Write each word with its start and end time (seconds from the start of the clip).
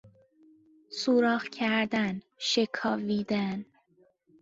سوراخ 0.99 1.49
کردن، 1.49 2.21
شکاویدن 2.37 3.65